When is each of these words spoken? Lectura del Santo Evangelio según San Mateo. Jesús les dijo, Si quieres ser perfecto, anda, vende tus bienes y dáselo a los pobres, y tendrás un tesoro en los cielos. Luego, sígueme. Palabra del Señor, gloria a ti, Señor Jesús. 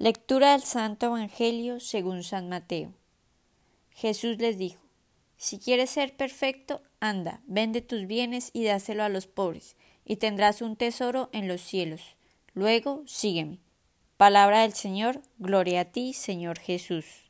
Lectura 0.00 0.52
del 0.52 0.62
Santo 0.62 1.06
Evangelio 1.06 1.80
según 1.80 2.22
San 2.22 2.48
Mateo. 2.48 2.92
Jesús 3.90 4.38
les 4.38 4.56
dijo, 4.56 4.80
Si 5.36 5.58
quieres 5.58 5.90
ser 5.90 6.16
perfecto, 6.16 6.82
anda, 7.00 7.40
vende 7.48 7.80
tus 7.80 8.06
bienes 8.06 8.50
y 8.52 8.62
dáselo 8.62 9.02
a 9.02 9.08
los 9.08 9.26
pobres, 9.26 9.74
y 10.04 10.14
tendrás 10.14 10.62
un 10.62 10.76
tesoro 10.76 11.30
en 11.32 11.48
los 11.48 11.60
cielos. 11.60 12.16
Luego, 12.54 13.02
sígueme. 13.06 13.58
Palabra 14.16 14.62
del 14.62 14.72
Señor, 14.72 15.20
gloria 15.38 15.80
a 15.80 15.84
ti, 15.86 16.12
Señor 16.12 16.60
Jesús. 16.60 17.27